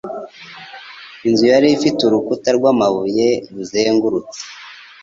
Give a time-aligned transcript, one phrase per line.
[1.27, 4.41] Inzu yari ifite urukuta rw'amabuye ruzengurutse.